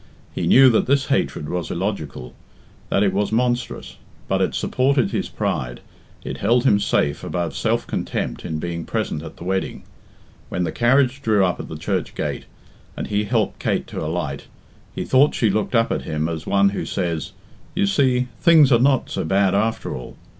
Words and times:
He 0.33 0.47
knew 0.47 0.71
that 0.71 0.87
this 0.87 1.09
hatred 1.13 1.47
was 1.47 1.69
illogical, 1.69 2.33
that 2.89 3.03
it 3.03 3.13
was 3.13 3.31
monstrous; 3.31 3.97
but 4.27 4.41
it 4.41 4.55
supported 4.55 5.11
his 5.11 5.29
pride, 5.29 5.79
it 6.23 6.37
held 6.39 6.63
him 6.63 6.79
safe 6.79 7.23
above 7.23 7.55
self 7.55 7.85
contempt 7.85 8.43
in 8.43 8.57
being 8.57 8.83
present 8.83 9.21
at 9.21 9.37
the 9.37 9.43
wedding. 9.43 9.83
When 10.49 10.63
the 10.63 10.71
carriage 10.71 11.21
drew 11.21 11.45
up 11.45 11.59
at 11.59 11.67
the 11.69 11.77
church 11.77 12.15
gate, 12.15 12.45
and 12.97 13.05
he 13.05 13.25
helped 13.25 13.59
Kate 13.59 13.85
to 13.89 14.03
alight, 14.03 14.47
he 14.95 15.05
thought 15.05 15.35
she 15.35 15.51
looked 15.51 15.75
up 15.75 15.91
at 15.91 16.01
him 16.01 16.27
as 16.27 16.47
one 16.47 16.69
who 16.69 16.83
says, 16.83 17.33
"You 17.75 17.85
see, 17.85 18.27
things 18.39 18.71
are 18.71 18.79
not 18.79 19.07
so 19.11 19.23
bad 19.23 19.53
after 19.53 19.95
all!" 19.95 20.17